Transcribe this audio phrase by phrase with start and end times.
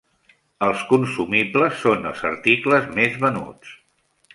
[0.67, 3.81] Els consumibles són els articles més venuts.